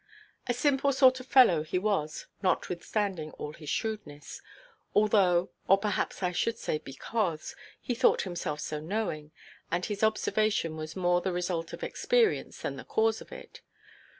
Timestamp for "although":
4.95-5.51